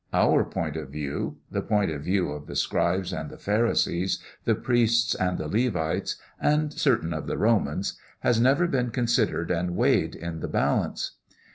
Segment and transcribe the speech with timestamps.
[0.13, 4.55] Our point of view the point of view of the scribes and the pharisees, the
[4.55, 10.15] priests and the Levites, and certain of the Romans has never been considered and weighed
[10.15, 11.17] in the balance.